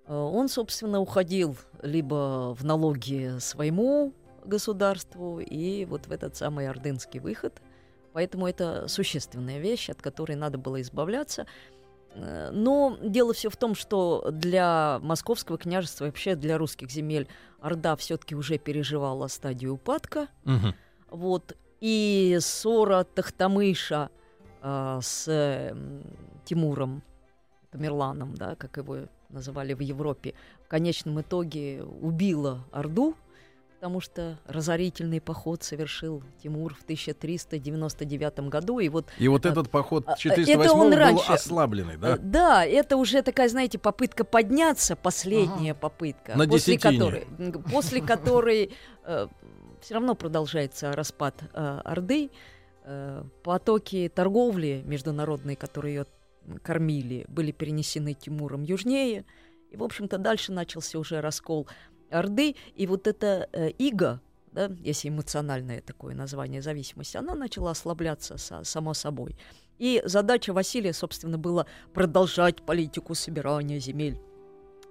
[0.07, 4.13] он, собственно, уходил либо в налоги своему
[4.45, 7.61] государству и вот в этот самый ордынский выход.
[8.13, 11.47] Поэтому это существенная вещь, от которой надо было избавляться.
[12.15, 17.29] Э, Но дело все в том, что для московского княжества, вообще для русских земель,
[17.61, 20.27] Орда все-таки уже переживала стадию упадка.
[20.45, 20.75] Мгм.
[21.11, 21.57] Вот.
[21.81, 24.11] И ссора Тахтамыша
[24.61, 26.03] а, с м,
[26.45, 27.03] Тимуром
[27.71, 33.17] Тамерланом, да, как его называли в Европе, в конечном итоге убила Орду,
[33.75, 38.79] потому что разорительный поход совершил Тимур в 1399 году.
[38.79, 41.33] И вот И вот А, этот поход а, 408 это он был раньше.
[41.33, 42.15] ослабленный, да?
[42.15, 46.99] Э, Да, это уже такая, знаете, попытка подняться, последняя попытка, На после десятине.
[46.99, 47.27] которой,
[47.73, 48.71] после которой
[49.81, 52.31] все равно продолжается распад э, Орды,
[52.85, 56.07] Э, потоки торговли международной, которые ее
[56.63, 59.25] кормили, были перенесены Тимуром южнее,
[59.71, 61.67] и, в общем-то, дальше начался уже раскол
[62.11, 64.21] Орды, и вот эта э, ига,
[64.53, 69.37] да, если эмоциональное такое название зависимости, она начала ослабляться со- само собой.
[69.79, 74.21] И задача Василия, собственно, была продолжать политику собирания земель.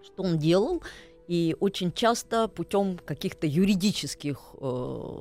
[0.03, 0.81] Что он делал?
[1.27, 5.19] И очень часто путем каких-то юридических э,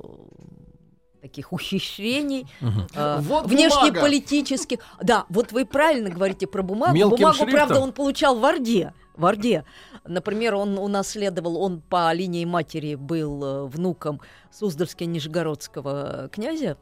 [1.21, 2.87] таких ухищрений, Мгм.
[2.95, 4.79] э, Вот внешнеполитических.
[5.01, 6.95] Да, вот вы правильно говорите про бумагу.
[6.95, 7.53] Мелким Бумагу, шрифтом?
[7.55, 8.93] правда, он получал в Орде.
[9.15, 9.65] В Орде.
[10.05, 14.19] Например, он унаследовал, он по линии матери был э, внуком
[14.51, 16.77] Суздальско-Нижегородского князя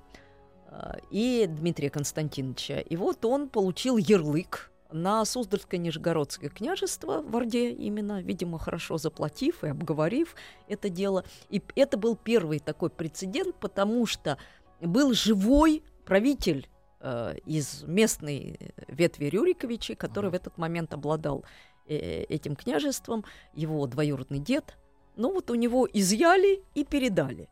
[0.71, 2.79] э, и Дмитрия Константиновича.
[2.79, 9.67] И вот он получил ярлык на Суздальско-Нижегородское княжество в Орде именно, видимо, хорошо заплатив и
[9.67, 10.35] обговорив
[10.67, 11.23] это дело.
[11.49, 14.37] И это был первый такой прецедент, потому что
[14.81, 16.67] был живой правитель
[17.01, 21.45] э, из местной ветви Рюриковичей, который в этот момент обладал
[21.87, 24.75] э, этим княжеством, его двоюродный дед.
[25.15, 27.49] Ну вот у него изъяли и передали.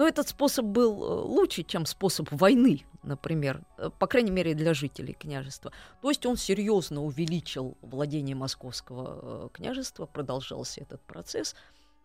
[0.00, 4.72] Но этот способ был э, лучше, чем способ войны, например, э, по крайней мере для
[4.72, 5.72] жителей княжества.
[6.00, 11.54] То есть он серьезно увеличил владение московского э, княжества, продолжался этот процесс.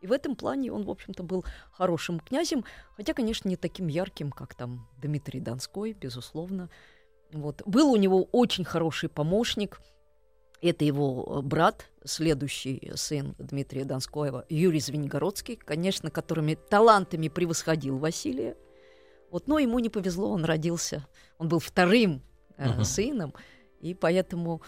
[0.02, 2.66] И в этом плане он, в общем-то, был хорошим князем,
[2.98, 6.70] хотя, конечно, не таким ярким, как там Дмитрий Донской, безусловно.
[7.32, 7.62] Вот.
[7.66, 9.80] Был у него очень хороший помощник.
[10.62, 18.56] Это его э, брат, следующий сын Дмитрия Донского, Юрий Звенигородский, конечно, которыми талантами превосходил Василия.
[19.32, 21.06] Вот, но ему не повезло, он родился,
[21.38, 22.22] он был вторым
[22.58, 22.84] э, Мгм.
[22.86, 23.34] сыном,
[23.82, 24.62] и поэтому,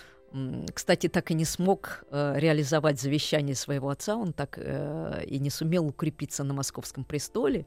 [0.73, 5.50] кстати, так и не смог э, реализовать завещание своего отца, он так э, и не
[5.50, 7.65] сумел укрепиться на московском престоле.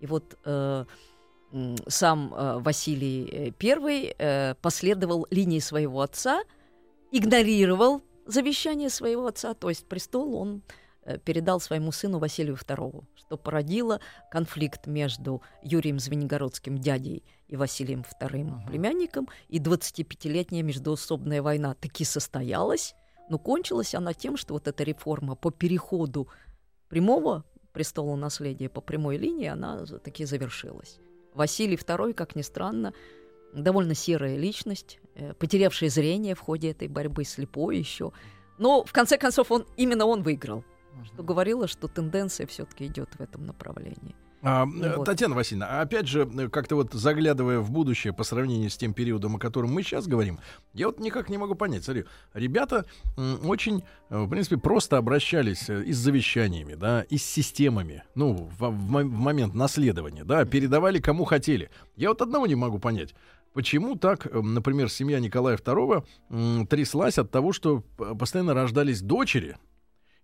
[0.00, 0.84] И вот э,
[1.86, 6.42] сам э, Василий I последовал линии своего отца,
[7.10, 10.62] игнорировал завещание своего отца, то есть престол он
[11.02, 18.04] э, передал своему сыну Василию II, что породило конфликт между Юрием Звенигородским дядей и Василием
[18.20, 22.94] II племянником, и 25-летняя междоусобная война таки состоялась,
[23.30, 26.28] но кончилась она тем, что вот эта реформа по переходу
[26.88, 30.98] прямого престола наследия по прямой линии, она таки завершилась.
[31.34, 32.92] Василий II, как ни странно,
[33.52, 38.12] довольно серая личность, э, потерявшая зрение в ходе этой борьбы, слепой еще.
[38.58, 40.64] Но в конце концов он именно он выиграл,
[41.04, 44.14] что говорило, что тенденция все-таки идет в этом направлении.
[44.40, 45.04] А, Ну вот.
[45.04, 49.38] Татьяна Васильевна, опять же, как-то вот заглядывая в будущее по сравнению с тем периодом, о
[49.38, 50.38] котором мы сейчас говорим,
[50.74, 51.84] я вот никак не могу понять.
[51.84, 52.84] Смотри, ребята
[53.42, 58.48] очень, э, в принципе, просто обращались э, и с завещаниями, да, и с системами, ну,
[58.58, 61.70] в, в в момент наследования, да, передавали кому хотели.
[61.96, 63.14] Я вот одного не могу понять.
[63.52, 67.80] Почему так, э, например, семья Николая II тряслась от того, что
[68.18, 69.56] постоянно рождались дочери,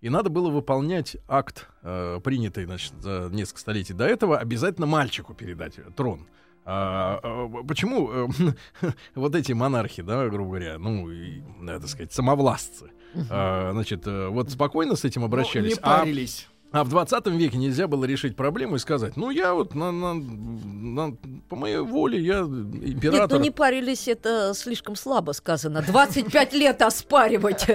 [0.01, 5.33] и надо было выполнять акт, э, принятый значит, за несколько столетий до этого, обязательно мальчику
[5.35, 6.27] передать трон.
[6.67, 8.29] А, а, почему э,
[9.15, 12.91] вот эти монархи, да, грубо говоря, ну, и, надо сказать, самовластцы,
[13.31, 15.77] а, значит, э, вот спокойно с этим обращались.
[15.77, 16.49] Ну, не парились.
[16.49, 19.93] А, а в 20 веке нельзя было решить проблему и сказать, ну, я вот на,
[19.93, 21.17] на, на,
[21.49, 23.21] по моей воле, я император.
[23.21, 25.83] Нет, ну не парились, это слишком слабо сказано.
[25.83, 27.67] 25 лет оспаривать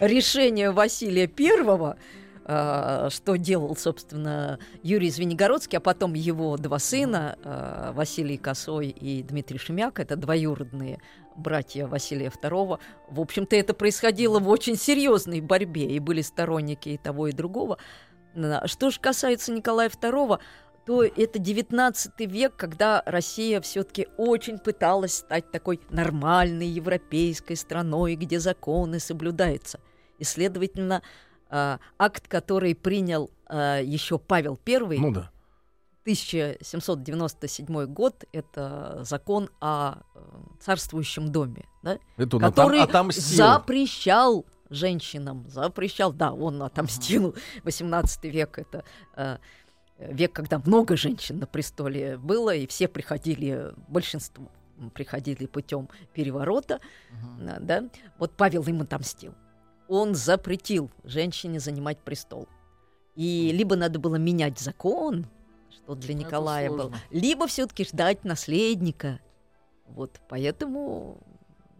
[0.00, 1.96] решение Василия Первого
[2.44, 9.22] а, что делал, собственно, Юрий Звенигородский, а потом его два сына, а, Василий Косой и
[9.22, 11.00] Дмитрий Шемяк, это двоюродные
[11.36, 12.78] братья Василия II.
[13.08, 17.78] В общем-то, это происходило в очень серьезной борьбе, и были сторонники и того, и другого.
[18.66, 20.38] Что же касается Николая II,
[20.86, 28.40] то это 19 век, когда Россия все-таки очень пыталась стать такой нормальной европейской страной, где
[28.40, 29.80] законы соблюдаются.
[30.18, 31.02] И, следовательно,
[31.50, 34.98] э, акт, который принял э, еще Павел I.
[34.98, 35.30] Ну да.
[36.02, 40.20] 1797 год это закон о э,
[40.60, 41.98] царствующем доме, да?
[42.16, 43.36] Он который отомстил.
[43.36, 47.34] запрещал женщинам, запрещал, да, он отомстил.
[47.64, 48.84] 18 век это
[49.16, 49.38] э,
[49.98, 54.50] век, когда много женщин на престоле было, и все приходили, большинство
[54.94, 56.80] приходили путем переворота,
[57.10, 57.60] uh-huh.
[57.60, 57.84] да.
[58.18, 59.34] Вот Павел им отомстил
[59.90, 62.46] он запретил женщине занимать престол.
[63.16, 65.26] И либо надо было менять закон,
[65.68, 69.18] что для Николая было, либо все-таки ждать наследника.
[69.88, 71.18] Вот поэтому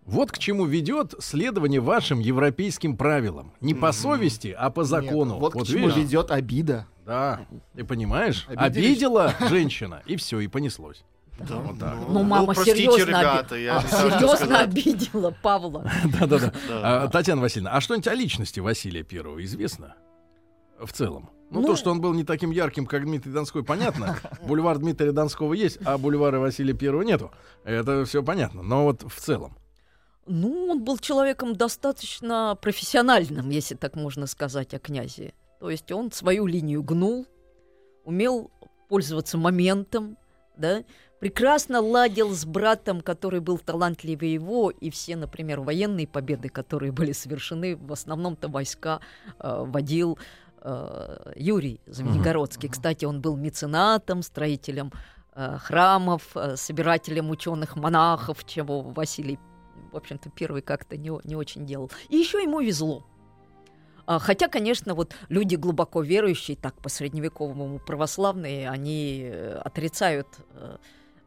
[0.04, 3.52] вот к чему ведет следование вашим европейским правилам.
[3.60, 5.34] Не по совести, а по закону.
[5.34, 5.96] Нет, вот, вот к чему видишь?
[5.96, 6.86] ведет обида.
[7.06, 7.40] Да,
[7.74, 8.46] ты понимаешь?
[8.48, 8.88] Обиделись?
[8.88, 11.04] Обидела женщина, и все, и понеслось.
[11.38, 11.94] Да, вот так.
[11.94, 13.66] Ну, ну мама ну, серьезно, ребята, оби...
[13.66, 15.90] а, серьезно обидела Павла.
[16.20, 16.52] Да-да-да.
[16.70, 19.94] А, Татьяна Васильевна, а что-нибудь о личности Василия Первого известно?
[20.78, 21.30] В целом.
[21.50, 24.18] Ну, ну, то, что он был не таким ярким, как Дмитрий Донской, понятно.
[24.42, 27.32] Бульвар Дмитрия Донского есть, а бульвара Василия Первого нету.
[27.64, 28.62] Это все понятно.
[28.62, 29.56] Но вот в целом.
[30.32, 35.34] Ну, он был человеком достаточно профессиональным, если так можно сказать о князе.
[35.58, 37.26] То есть он свою линию гнул,
[38.04, 38.52] умел
[38.88, 40.16] пользоваться моментом,
[40.56, 40.84] да,
[41.18, 47.10] прекрасно ладил с братом, который был талантливее его, и все, например, военные победы, которые были
[47.10, 49.00] совершены, в основном-то войска
[49.40, 50.16] э, водил
[50.62, 52.68] э, Юрий Звенигородский.
[52.68, 52.72] Uh-huh.
[52.72, 54.92] Кстати, он был меценатом, строителем
[55.34, 59.40] э, храмов, э, собирателем ученых-монахов, чего Василий,
[59.92, 61.90] в общем-то, первый как-то не, не очень делал.
[62.08, 63.04] И еще ему везло.
[64.06, 70.76] А, хотя, конечно, вот люди глубоко верующие, так по средневековому православные, они э, отрицают э,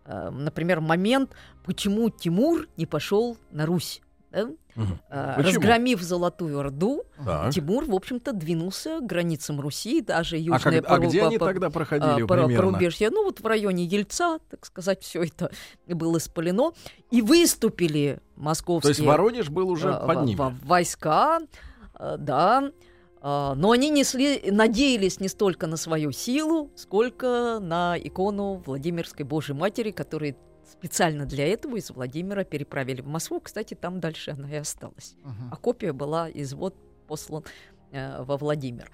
[0.05, 1.31] Эм, например, момент,
[1.65, 4.01] почему Тимур не пошел на Русь.
[4.33, 4.49] Да?
[4.75, 4.87] Угу.
[5.09, 7.53] Разгромив Золотую Орду, так.
[7.53, 11.37] Тимур, в общем-то, двинулся к границам Руси, даже южная а, как, а где по, они
[11.37, 12.71] по, тогда проходили по, примерно?
[12.71, 13.09] порубежье?
[13.11, 15.51] Ну, вот в районе Ельца, так сказать, все это
[15.87, 16.73] было спалено.
[17.11, 18.93] И выступили московские...
[18.93, 20.57] То есть Воронеж был уже а, под ними?
[20.63, 21.39] Войска,
[22.17, 22.71] да,
[23.25, 29.55] а, но они несли, надеялись не столько на свою силу, сколько на икону Владимирской Божьей
[29.55, 30.35] Матери, которую
[30.73, 33.39] специально для этого из Владимира переправили в Москву.
[33.39, 35.15] Кстати, там дальше она и осталась.
[35.23, 35.49] Uh-huh.
[35.51, 36.75] А копия была из вот
[37.07, 37.43] послан
[37.91, 38.91] э, во Владимир.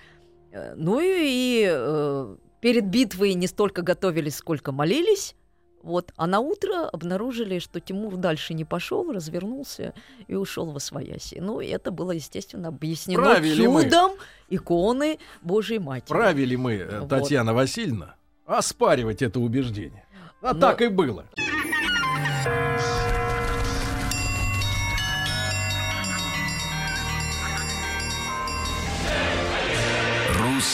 [0.52, 5.36] Э, ну и, и э, перед битвой не столько готовились, сколько молились.
[5.82, 6.12] Вот.
[6.18, 9.94] А на утро обнаружили, что Тимур дальше не пошел, развернулся
[10.28, 11.40] и ушел во свояси.
[11.40, 14.18] Ну, и это было, естественно, объяснено Правили чудом мы.
[14.50, 16.10] иконы Божьей Матери.
[16.10, 17.10] Правили мы, э, вот.
[17.10, 18.16] Татьяна Васильевна,
[18.46, 20.06] оспаривать это убеждение.
[20.42, 20.60] А Но...
[20.60, 21.26] так и было.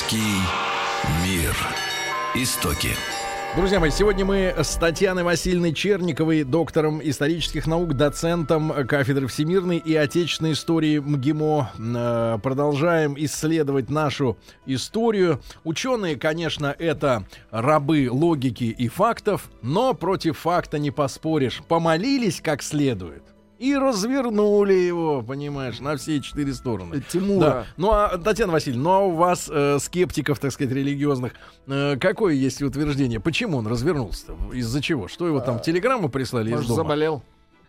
[0.05, 0.37] Русский
[1.25, 1.55] мир.
[2.35, 2.89] Истоки.
[3.55, 9.95] Друзья мои, сегодня мы с Татьяной Васильевной Черниковой, доктором исторических наук, доцентом кафедры всемирной и
[9.95, 14.37] отечественной истории МГИМО, э, продолжаем исследовать нашу
[14.67, 15.41] историю.
[15.63, 21.63] Ученые, конечно, это рабы логики и фактов, но против факта не поспоришь.
[21.67, 27.01] Помолились как следует и развернули его, понимаешь, на все четыре стороны.
[27.09, 27.39] Тимура.
[27.39, 27.65] Да.
[27.77, 31.33] Ну а, Татьяна Васильевна, ну а у вас, э, скептиков, так сказать, религиозных,
[31.67, 33.19] э, какое есть утверждение?
[33.19, 34.33] Почему он развернулся?
[34.53, 35.07] Из-за чего?
[35.07, 36.83] Что его там, телеграмму прислали Может, из дома?
[36.83, 37.23] заболел?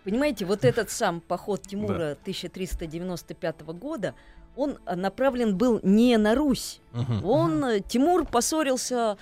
[0.04, 2.12] Понимаете, вот этот сам поход Тимура да.
[2.12, 4.14] 1395 года,
[4.54, 6.80] он направлен был не на Русь.
[6.94, 7.28] Угу.
[7.28, 9.18] Он, э, Тимур поссорился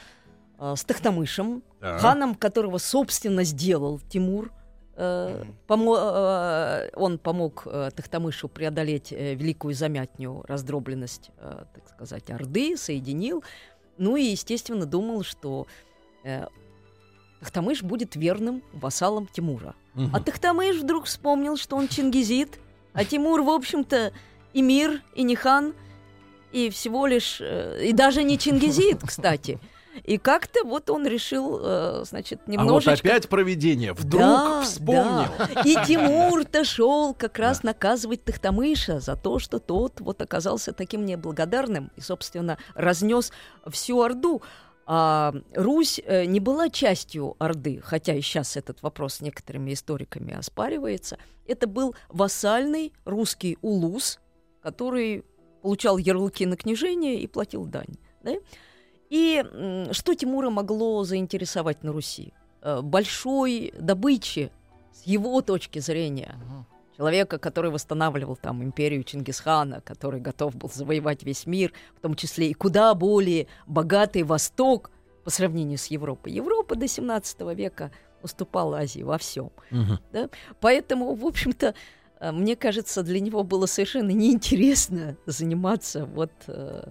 [0.59, 1.99] э, с Тахтамышем, да.
[1.99, 4.51] ханом которого, собственно, сделал Тимур.
[4.97, 12.31] Э, помо- э, он помог э, Тахтамышу преодолеть э, великую замятню, раздробленность, э, так сказать,
[12.31, 13.43] Орды, соединил.
[13.99, 15.67] Ну и, естественно, думал, что
[16.23, 16.47] э,
[17.41, 19.75] Тахтамыш будет верным вассалом Тимура.
[19.95, 20.15] Мгм.
[20.15, 22.61] А Тахтамыш вдруг вспомнил, что он чингизит,
[22.93, 24.13] а Тимур, в общем-то,
[24.53, 25.75] и мир, и не хан,
[26.53, 27.41] и всего лишь...
[27.41, 29.59] э, и даже не чингизит, кстати.
[30.03, 33.09] И как-то вот он решил, э, значит, А вот немножечко...
[33.09, 33.93] опять проведение.
[33.93, 35.27] Вдруг Да, вспомнил.
[35.39, 35.63] да.
[35.65, 41.93] И Тимур-то шел как раз наказывать Тахтамыша за то, что тот вот оказался таким неблагодарным
[41.97, 43.33] и, собственно, разнес
[43.71, 44.43] всю Орду.
[44.87, 51.17] А Русь э, не была частью Орды, хотя и сейчас этот вопрос некоторыми историками оспаривается.
[51.47, 54.19] Это был вассальный русский улус,
[54.63, 55.25] который
[55.63, 57.97] получал ярлыки на княжение и платил дань.
[58.23, 58.33] да?
[59.15, 59.45] И
[59.93, 62.33] что Тимура могло заинтересовать на Руси?
[62.63, 64.51] Э, Большой добычи
[64.93, 66.35] с его точки зрения.
[66.97, 72.49] Человека, который восстанавливал там империю Чингисхана, который готов был завоевать весь мир, в том числе
[72.49, 74.91] и куда более богатый Восток
[75.23, 76.33] по сравнению с Европой.
[76.33, 79.53] Европа до 17 века уступала Азии во всем.
[79.71, 80.01] Мгм.
[80.59, 81.75] Поэтому, в общем-то,
[82.19, 86.89] э, мне кажется, для него было совершенно неинтересно заниматься вот э,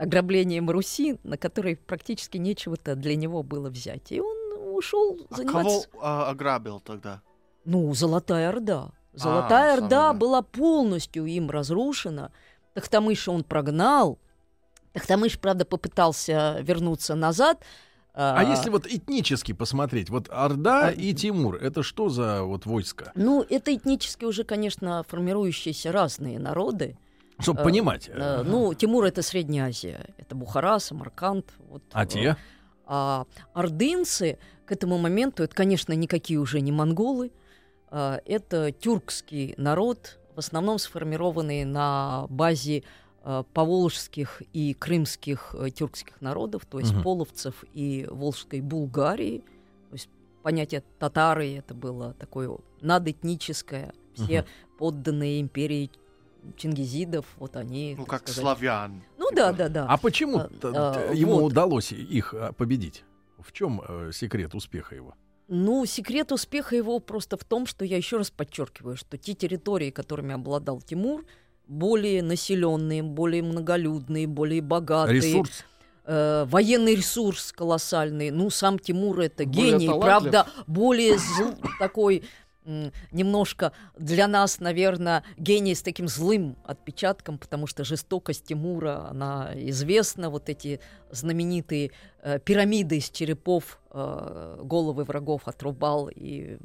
[0.00, 4.10] ограблением Руси, на которой практически нечего-то для него было взять.
[4.12, 5.88] И он ушел А заниматься...
[5.90, 7.20] кого а, ограбил тогда?
[7.64, 8.92] Ну, Золотая Орда.
[9.12, 12.32] Золотая А, Орда была полностью им разрушена.
[12.74, 14.18] Тахтамыша он прогнал.
[14.92, 17.62] Тахтамыш, правда, попытался вернуться назад.
[18.12, 23.12] А если вот этнически посмотреть, вот Орда А- и Тимур, это что за вот войска?
[23.14, 26.96] Ну, это этнически уже, конечно, формирующиеся разные народы.
[27.40, 28.08] Чтобы Э, понимать.
[28.12, 30.06] Э, Ну, Тимур— это Средняя Азия.
[30.18, 31.46] Это Бухара, Самарканд.
[31.68, 32.36] Вот, А э, те?
[32.86, 33.24] А
[33.54, 37.30] ордынцы к этому моменту, это, конечно, никакие уже не монголы,
[37.90, 42.84] это тюркский народ, в основном сформированный на базе
[43.52, 47.02] поволжских и крымских э, тюркских народов, то есть Мгм.
[47.02, 49.40] половцев и волжской Булгарии.
[49.90, 50.08] То есть
[50.42, 53.92] понятие татары это было такое надэтническое.
[54.14, 54.44] Все
[54.78, 55.90] подданные империи
[56.56, 57.94] чингизидов, вот они...
[57.98, 59.02] Ну, как сказать, славян.
[59.18, 59.86] Ну да, да, да.
[59.88, 61.52] А почему А, а, ему вот.
[61.52, 63.04] удалось их а, победить?
[63.38, 65.14] В чем э, секрет успеха его?
[65.48, 69.90] Ну, секрет успеха его просто в том, что я еще раз подчеркиваю, что те территории,
[69.90, 71.24] которыми обладал Тимур,
[71.66, 75.20] более населенные, более многолюдные, более богатые.
[75.20, 75.64] Ресурс.
[76.04, 78.30] э, военный ресурс колоссальный.
[78.30, 80.04] Ну, сам Тимур это Более гений, талантлив.
[80.32, 82.24] правда, более зл- такой
[82.64, 90.30] немножко для нас, наверное, гений с таким злым отпечатком, потому что жестокость Тимура, она известна,
[90.30, 90.80] вот эти
[91.10, 91.92] знаменитые
[92.22, 96.58] э, пирамиды из черепов, э, головы врагов отрубал и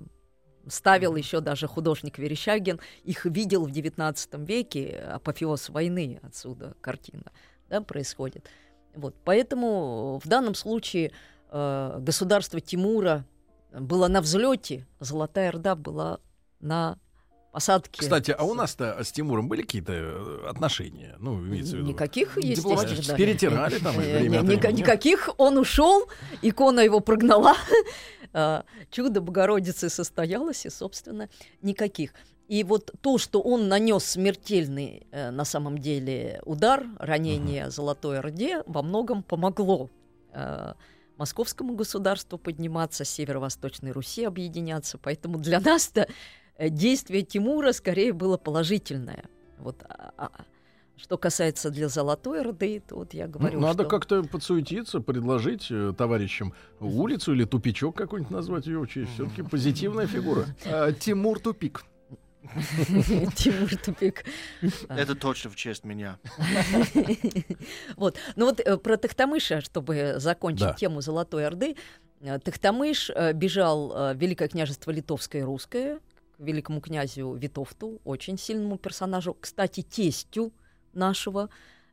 [0.67, 7.31] ставил еще даже художник Верещагин, их видел в XIX веке, апофеоз войны отсюда картина
[7.69, 8.49] да, происходит.
[8.95, 11.11] Вот, поэтому в данном случае
[11.51, 13.25] э, государство Тимура
[13.79, 16.19] было на взлете, Золотая Орда была
[16.59, 16.97] на
[17.51, 18.01] посадке.
[18.01, 21.15] Кстати, а у нас-то с Тимуром были какие-то э, отношения?
[21.19, 21.87] Ну, имеется в виду.
[21.89, 23.07] Никаких, естественно.
[23.07, 23.15] Да.
[23.15, 24.79] перетирали там время от ни- времени.
[24.79, 25.29] Никаких.
[25.37, 26.07] Он ушел,
[26.41, 27.55] икона его прогнала.
[28.37, 31.29] А, Чудо Богородицы состоялось, и, собственно,
[31.61, 32.11] никаких.
[32.49, 38.61] И вот то, что он нанес смертельный э, на самом деле удар, ранение Золотой Орде,
[38.65, 39.89] во многом помогло
[40.33, 40.73] э,
[41.17, 44.97] московскому государству подниматься, северо-восточной Руси объединяться.
[44.97, 46.07] Поэтому для нас-то
[46.57, 49.23] э, действие Тимура скорее было положительное.
[49.57, 50.31] Вот, а- а-
[50.97, 53.89] что касается для Золотой Орды, то вот я Ну, говорю, надо что...
[53.89, 59.11] как-то подсуетиться, предложить э, товарищам улицу или тупичок какой-нибудь назвать ее честь.
[59.13, 60.45] Все-таки позитивная фигура.
[60.63, 61.83] Э, Тимур Тупик.
[63.35, 64.25] Тимур Тупик.
[64.87, 64.97] А.
[64.97, 66.19] Это точно в честь меня.
[67.95, 68.17] Вот.
[68.35, 71.75] Ну вот э, про Тахтамыша, чтобы закончить тему Золотой Орды.
[72.21, 75.99] Э, Тахтамыш э, бежал в Великое княжество Литовское и Русское
[76.37, 80.51] к великому князю Витовту, очень сильному персонажу, кстати, тестю
[80.93, 81.49] нашего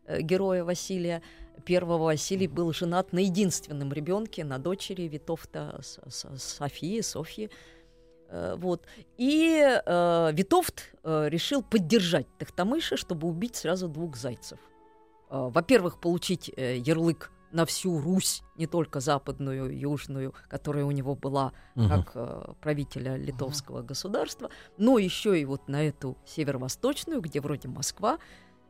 [0.08, 1.22] героя Василия.
[1.64, 7.50] Первого Василий был женат на единственном ребенке, на дочери Витовта Софии, Софьи.
[8.32, 8.86] Э, Вот.
[9.18, 14.58] И э, Витовт э, решил поддержать Тахтамыша, чтобы убить сразу двух зайцев.
[15.30, 21.14] Э, Во-первых, получить э, ярлык на всю Русь, не только западную, южную, которая у него
[21.14, 21.88] была Мгм.
[21.88, 28.12] как э, правителя литовского государства, но еще и вот на эту северо-восточную, где вроде Москва.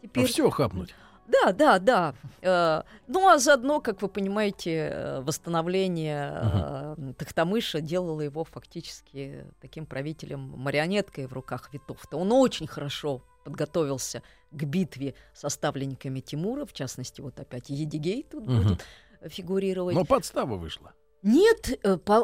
[0.03, 0.95] Ну, Теперь все хапнуть.
[1.27, 2.15] Да, да, да.
[2.43, 9.87] Э, ну, а заодно, как вы понимаете, э, восстановление э, Тахтамыша делало его фактически таким
[9.87, 12.17] правителем-марионеткой в руках Витовта.
[12.17, 18.47] Он очень хорошо подготовился к битве со ставленниками Тимура, в частности, вот опять Едигей тут
[18.47, 18.63] Мгм.
[18.63, 18.85] будет
[19.29, 19.95] фигурировать.
[19.95, 20.93] Но подстава вышла.
[21.23, 21.79] Нет,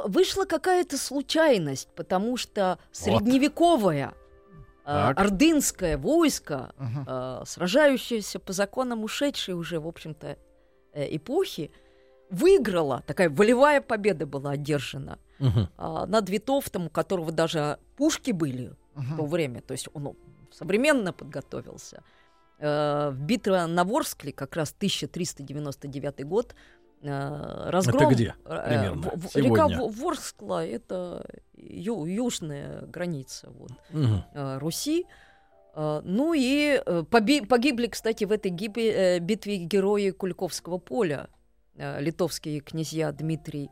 [0.06, 4.27] вышла какая-то случайность, потому что средневековое э,
[4.88, 5.20] Так.
[5.20, 10.38] ордынское войско, э, сражающееся по законам ушедшей уже, в общем-то,
[10.94, 11.70] э, эпохи,
[12.30, 15.68] выиграло, такая волевая победа была одержана Мгм.
[15.76, 20.16] а, над Витовтом, у которого даже пушки были в то время, то есть он ну,
[20.52, 22.02] современно подготовился.
[22.58, 26.54] Э, В битве на Ворскле, как раз 1399 год,
[27.02, 28.10] э, разгром...
[28.10, 29.50] где э, примерно в- сегодня?
[29.50, 31.24] Река Во- Ворскла— это
[31.56, 35.06] ю- южная граница вот, э, Руси.
[35.76, 41.28] Ну и погибли, кстати, в этой гибе- битве герои Куликовского поля,
[41.76, 43.70] литовские князья Дмитрий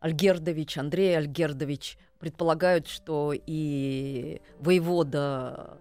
[0.00, 5.78] Альгердович, Андрей Альгердович предполагают, что и воевода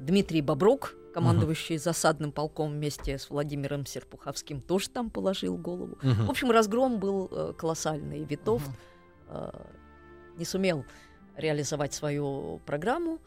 [0.00, 5.98] Дмитрий Боброк, командующий засадным полком вместе с Владимиром Серпуховским, тоже там положил голову.
[6.02, 6.30] В Мгм.
[6.30, 8.24] общем, разгром был э, колоссальный.
[8.24, 8.70] Витовт
[9.28, 9.50] э,
[10.38, 10.84] не сумел
[11.36, 13.18] реализовать свою программу.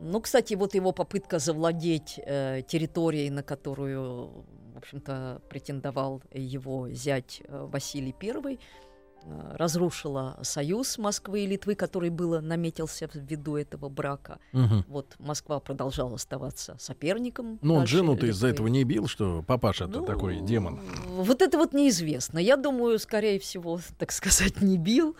[0.00, 4.44] Ну, кстати, вот его попытка завладеть э, территорией, на которую,
[4.74, 8.58] в общем-то, претендовал его зять э, Василий I, э,
[9.54, 14.38] разрушила союз Москвы и Литвы, который было наметился ввиду этого брака.
[14.52, 14.84] Мгм.
[14.88, 17.58] Вот Москва продолжала оставаться соперником.
[17.62, 20.80] Ну, он жену-то из-за этого не бил, что папаша-то Ну, такой демон.
[21.08, 22.38] Вот это вот неизвестно.
[22.38, 25.16] Я думаю, скорее всего, так сказать, не бил.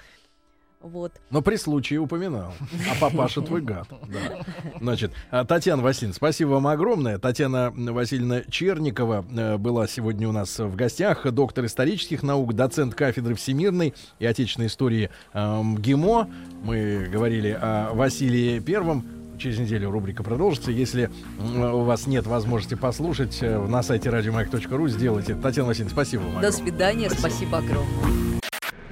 [0.81, 1.13] Вот.
[1.31, 2.55] Но при случае упоминал.
[2.91, 3.87] А папаша твой гад.
[4.09, 4.41] Да.
[4.81, 7.19] Значит, а, Татьяна Васильевна, спасибо вам огромное.
[7.19, 11.31] Татьяна Васильевна Черникова э, была сегодня у нас в гостях.
[11.31, 16.31] Доктор исторических наук, доцент кафедры всемирной и отечественной истории э, МГИМО.
[16.63, 19.05] Мы говорили о Василии Первом.
[19.39, 20.71] Через неделю рубрика продолжится.
[20.71, 25.35] Если у вас нет возможности послушать, э, на сайте радиомаяк.ру сделайте.
[25.35, 26.33] Татьяна Васильевна, спасибо вам.
[26.33, 26.53] До огромное.
[26.53, 27.11] свидания.
[27.11, 28.41] Спасибо огромное.